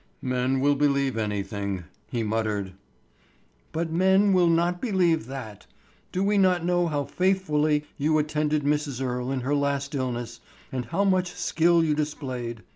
[0.23, 2.73] "Men will believe anything," he muttered.
[3.71, 5.67] "But men will not believe that.
[6.11, 8.99] Do we not all know how faithfully you attended Mrs.
[8.99, 10.39] Earle in her last illness,
[10.71, 12.63] and how much skill you displayed?